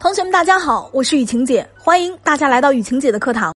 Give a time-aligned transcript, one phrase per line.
[0.00, 3.52] 同学们，大家好，我是雨晴姐，欢迎大家来到雨晴姐的课堂。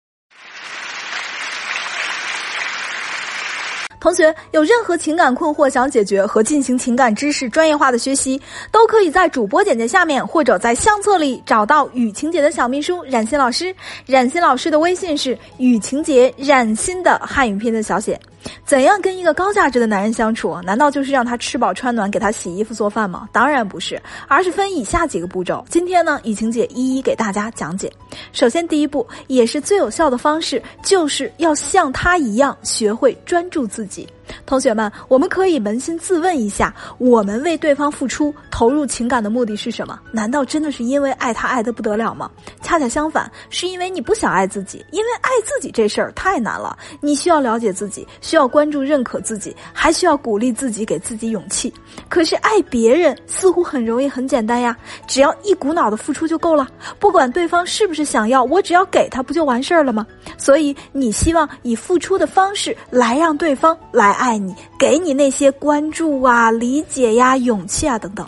[3.99, 8.41] 同学有任何情感困惑想解决和进行情感知识专业化的学习，
[8.71, 13.75] 都可以在主播简介下面或者在相册里找到雨晴姐的小秘书冉欣老师。
[14.07, 18.19] 冉欣老师的微信是雨晴姐冉欣的汉语拼音的小写。
[18.65, 20.61] 怎样跟一个高价值的男人相处？
[20.63, 23.29] 难道就是让他吃饱穿暖，给他洗衣服做饭吗？
[23.33, 25.65] 当然不是，而是分以下几个步骤。
[25.69, 27.93] 今天呢，雨晴姐一一给大家讲解。
[28.33, 34.09] 首先，第一步也是最有效的方式，就是要像他一样学会专注自己。
[34.47, 39.99] 同学们，我们可以扪心自问一下：我们为对方付出、投入情感的目的是什么？
[40.13, 42.31] 难道真的是因为爱他爱得不得了吗？
[42.63, 46.77] 恰恰相反，是因为你不想爱自己，因为爱自己这事儿太难了。
[47.01, 51.73] 你需要了解自己，需要关注、认可自己，还需要鼓励自己，给自己勇气。
[52.09, 60.07] 可是爱别人似乎很容易、很简单呀，只要一股脑的付出就够了，不管对方是不是想要，我只要给他，不就完事儿了吗？
[60.37, 64.18] 所以你希望以付出的方式来让对方来。
[64.19, 68.27] 爱你，给你那些关注啊、理解呀、勇气啊等等。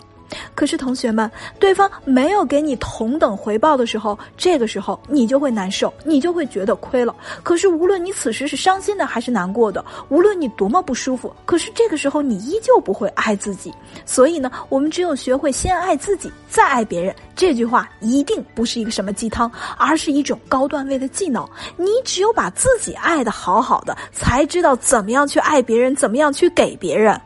[0.55, 1.29] 可是同学们，
[1.59, 7.15] 对方没有给你同等回报的时候，这个时候你就会难受，你就会觉得亏了。
[7.43, 13.73] 可是无论你此时是伤心的还是难过的，无论你多么不舒服，可是这个时候你依旧不会爱自己。
[14.05, 17.15] 所以呢，我们只有学会先爱自己，再爱别人。
[17.35, 21.47] 这句话一定不是一个什么鸡汤，而是一种高段位的技能。
[21.75, 27.19] 你只有把自己爱的好好的，才知道怎么样去爱别人，怎么样去给别人。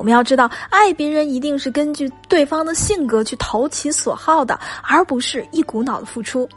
[0.00, 6.48] 我们要知道，爱别人一定是根据对方的性格去投其所好的，而不是一股脑的付出。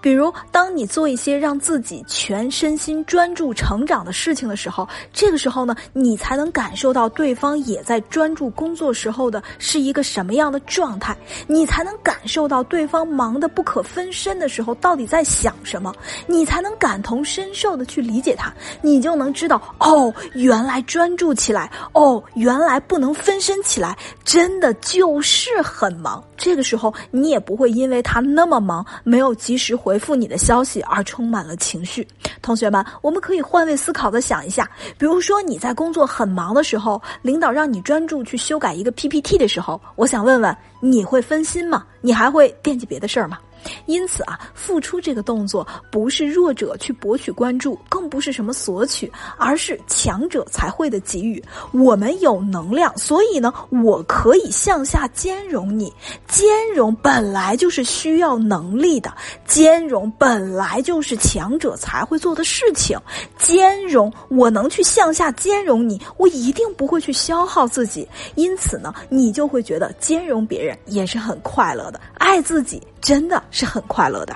[0.00, 15.94] 比如，当你做一些让自己全身心专注成长的事情的时候，这个时候呢，你才能感受到对方也在专注工作时候的是一个什么样的状态，你才能感受到对方忙得不可分身的时候到底在想什么，
[16.26, 18.52] 你才能感同身受的去理解他，
[18.82, 26.22] 你就能知道哦，原来专注起来，哦，原来不能分身起来，真的就是很忙。
[26.40, 32.06] 这个时候，你也不会因为他那么忙，没有及时回复你的消息而充满了情绪。
[32.40, 41.84] 同学们，我们可以换位思考的想一下，比如说你在工作很忙的时候，领导让你专注去修改一个 PPT 的时候，我想问问，你会分心吗？
[42.00, 43.38] 你还会惦记别的事儿吗？
[43.86, 51.42] 因此啊，付出这个动作不是弱者去博取关注，更不是什么索取，而是强者才会的给予。
[51.72, 55.92] 我们有能量，所以呢，我可以向下兼容你。
[56.26, 59.12] 兼容本来就是需要能力的，
[59.46, 62.98] 兼容本来就是强者才会做的事情。
[63.38, 68.06] 兼容，我能去向下兼容你，我一定不会去消耗自己。
[68.34, 72.80] 因此呢，你就会觉得兼容别人也是很快乐的，爱自己。
[73.00, 74.34] 真的是很快乐的。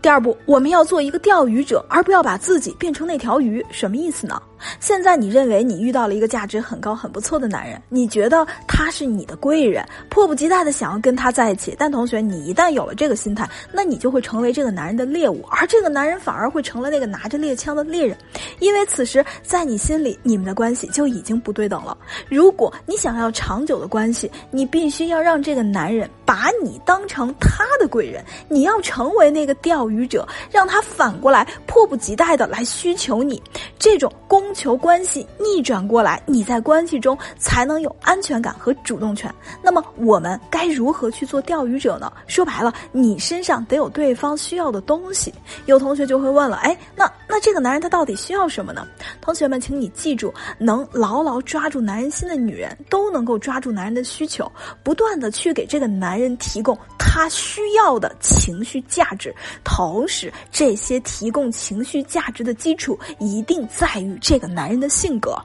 [0.00, 3.64] 第二步，我们要做一个钓鱼者，而不要把自己变成那条鱼。
[3.70, 4.42] 什么意思呢？
[4.80, 11.74] 现在你认为你遇到了一个价值很高、很不错的男人，你觉得他是你的贵人，迫不及待的想要跟他在一起。
[11.78, 18.16] 但同学，你一旦有了这个心态，那你就会成为这个男人的猎物，而这个男人反而会成了那个拿着猎枪的猎人，
[18.60, 21.96] 因为此时在你心里，你们的关系就已经不对等了。
[22.28, 33.42] 如果你想要长久的关系，你必须要让这个男人把你当成他的贵人，你要成为那个钓鱼者，让他反过来迫不及待的来需求你，
[33.78, 34.51] 这种公。
[34.54, 39.32] 求关系逆转过来，你在关系中才能有安全感和主动权。
[39.62, 42.12] 那么我们该如何去做钓鱼者呢？
[42.26, 45.32] 说白了，你身上得有对方需要的东西。
[45.66, 48.86] 有同学就会问了，哎，那那这个男人他到底需要什么呢？
[49.20, 54.50] 同学们，请你记住，能牢牢抓住男人心的女人，都能够抓住男人的需求，
[54.82, 59.34] 不断的去给这个男人提供他需要的情绪价值。
[59.62, 64.41] 同时，这些提供情绪价值的基础，一定在于这。
[64.48, 65.36] 男人的性格，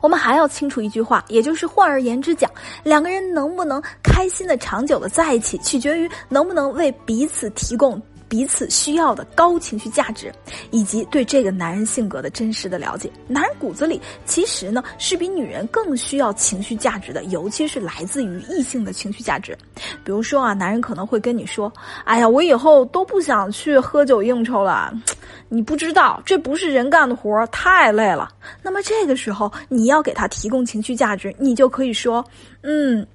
[0.00, 2.50] 我们还要清楚一句话，也就是换而言之讲，
[2.82, 8.00] 两个人能不能开心的、长久的在一起，取决于能不能为彼此提供。
[8.32, 10.32] 彼此需要的高情绪价值，
[10.70, 13.12] 以及对这个男人性格的真实的了解。
[13.28, 19.54] 男人骨子里其实呢是比女人更需要情绪价值的，尤其是来自于异性的情绪价值。
[20.02, 21.70] 比如说啊，男人可能会跟你说
[22.06, 24.90] ：“哎呀，我以后都不想去喝酒应酬了。”
[25.50, 28.30] 你不知道，这不是人干的活，太累了。
[28.62, 32.24] 那么这个时候，你要给他提供情绪价值，你就可以说
[32.64, 33.06] ：“嗯，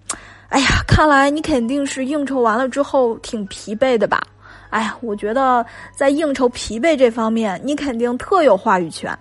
[0.50, 4.22] 哎呀，看来你肯定是应酬完了之后挺疲惫的吧。”
[4.70, 5.66] 哎呀，我觉得
[5.96, 9.18] 在应酬疲惫这方面，你肯定特有话语权。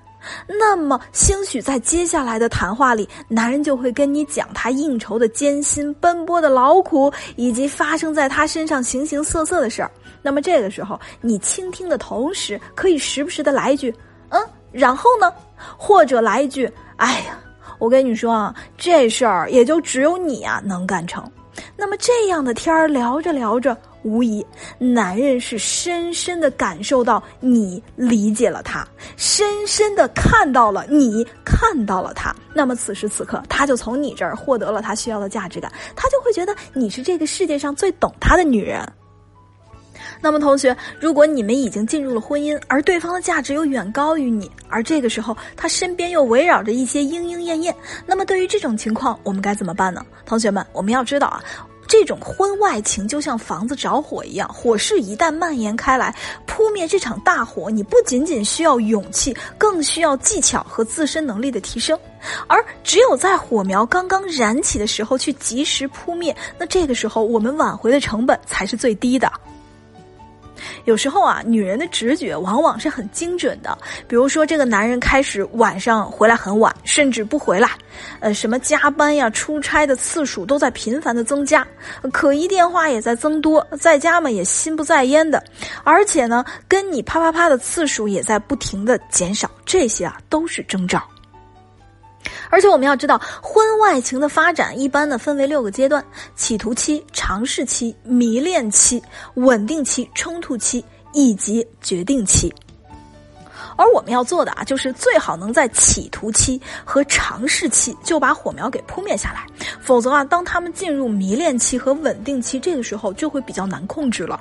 [0.48, 9.90] 那么兴许在接下来的谈话里，男人就会跟你讲他应酬的艰辛、奔波的劳苦，以及发生在他身上形形色色的事儿。
[10.22, 13.94] 那么这个时候，你倾听的同时，可以时不时的来一句
[14.30, 14.40] ：“嗯，
[14.72, 15.32] 然后呢？”
[15.78, 17.38] 或者来一句：“哎呀，
[17.78, 21.22] 我跟你说啊，这事儿也就只有你啊能干成。”
[21.76, 24.46] 那么这样的天儿聊着聊着，无疑
[24.78, 28.86] 男人是深深的感受到你理解了他，
[29.16, 32.32] 深深的看到了你看到了他。
[32.54, 38.80] 那么此时此刻，他就从你这儿获得了他需要的价值感，他就会觉得你是这个世界上最懂他的女人。
[40.20, 47.74] 那么，同学，如果你们已经进入了婚姻，而对方的价值又远高于你，而这个时候他身边又围绕着一些莺莺燕燕，
[48.06, 50.04] 那么对于这种情况，我们该怎么办呢？
[50.24, 51.42] 同学们，我们要知道啊，
[51.88, 56.14] 这种婚外情就像房子着火一样，火势一旦蔓延开来，
[56.46, 61.98] 扑灭这场大火，你不仅仅需要勇气，更需要技巧和自身能力的提升。
[62.48, 69.30] 而只有在火苗刚刚燃起的时候去及时扑灭，那这个时候我们挽回的成本才是最低的。
[70.84, 73.76] 有时候啊，女人的直觉往往是很精准的。
[74.08, 77.70] 比如说，这个男人开始晚上回来很晚，甚至不回来，
[78.20, 81.66] 呃，什么加班呀、出差的次数都在频繁的增加，
[82.12, 85.42] 可疑电话也在增多，在家嘛也心不在焉的，
[85.84, 91.02] 而且呢，跟你啪啪啪的次数也在不停的减少，这些啊都是征兆。
[92.50, 96.04] 而且我们要知道，婚外情的发展一般呢分为六个阶段：
[96.34, 99.02] 企图期、尝试期、迷恋期、
[99.34, 102.52] 稳定期、冲突期以及决定期。
[103.78, 109.46] 而我们要做的啊，就是最好能在企图期和尝试期就把火苗给扑灭下来，
[109.82, 114.40] 否则啊，当他们进入迷恋期和稳定期，这个时候就会比较难控制了。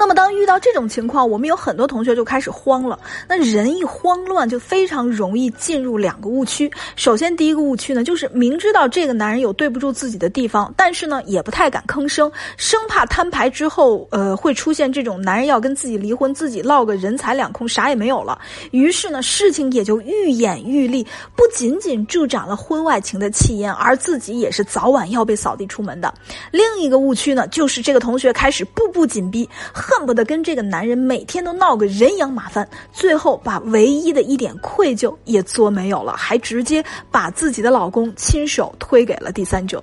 [0.00, 2.98] 那么，当遇到这种情况，我们有很多同学就开始慌了。
[3.28, 6.72] 那人一慌乱，就非常容易进入两个误区。
[6.96, 18.40] 首先，第一个误区呢，就是明知道这个男人有对不住自己的地方，但是呢，也不太敢吭声，生怕摊牌之后，呃，会出现这种男人要跟自己离婚，自己落个人财两空，啥也没有了。
[18.70, 21.04] 于是呢，事情也就愈演愈烈，
[21.36, 26.14] 不仅仅助长了婚外情的气焰，而自己也是早晚要被扫地出门的。
[26.50, 29.46] 另一个误区呢，就是这个同学开始步步紧逼。
[29.90, 39.82] 恨不得跟这个男人每天都闹个人仰马翻，最后把唯一的一点愧疚也做没有了，还直接把自己的老公亲手推给了第三者。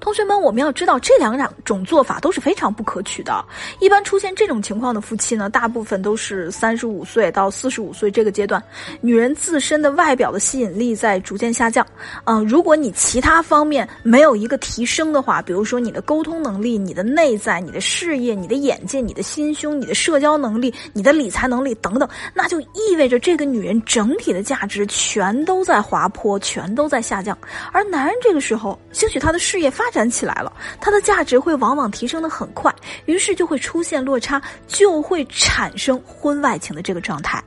[0.00, 3.44] 同学们，我们要知道这两种做法都是非常不可取的。
[3.78, 8.62] 一般出现这种情况的夫妻呢，大部分都是三十五岁到四十五岁这个阶段，
[9.00, 11.86] 女人自身的外表的吸引力在逐渐下降。
[12.24, 27.36] 嗯，如果你其他方面没有一个提升的话，比如说你的沟通能力、你的内在、你的事业、你的眼界、你的心胸、你的社交能力、你的理财能力等等，那就意味着这个女人整体的价值全都在滑坡，全都在下降。
[27.70, 32.74] 而男人这个时候，兴许他的事业发展起来了，它的价值会往往提升的很快，
[33.06, 37.42] 于是就会出现落差，就会产生婚外情的这个状态。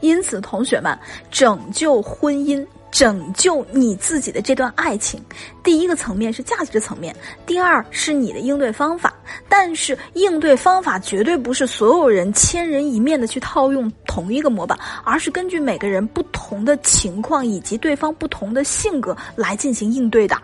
[0.00, 0.98] 因此，同学们，
[1.30, 5.20] 拯救婚姻、拯救你自己的这段爱情，
[5.62, 7.14] 第一个层面是价值层面，
[7.46, 9.14] 第二是你的应对方法。
[9.48, 20.36] 但是，应对方法绝对不是所有人千人一面的去套用同一个模板，而是根据每个人不同的情况以及对方不同的性格来进行应对的。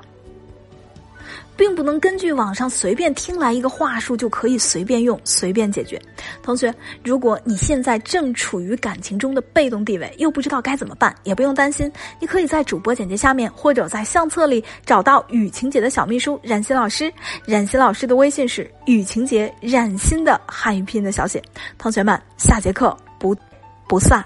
[1.58, 6.00] 并不能根据网上随便听来一个话术就可以随便用、随便解决。
[6.41, 6.72] 同学，
[7.03, 17.12] 如果你现在正处于感情中的被动地位，又不知道该怎么办，也不用担心，你可以在主播简介下面或者在相册里找到雨晴姐的小秘书冉欣老师。
[17.44, 21.43] 冉欣老师的微信是雨晴姐冉欣的汉语拼音的小写。
[21.77, 23.36] 同学们，下节课不
[23.88, 24.24] 不散。